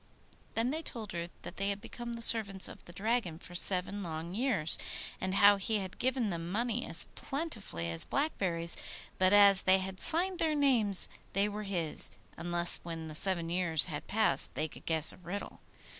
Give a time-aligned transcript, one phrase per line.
[0.55, 4.01] Then they told her that they had become the servants of the Dragon for seven
[4.01, 4.79] long years,
[5.21, 8.75] and how he had given them money as plentifully as blackberries;
[9.19, 13.85] but as they had signed their names they were his, unless when the seven years
[13.85, 15.59] had passed they could guess a riddle.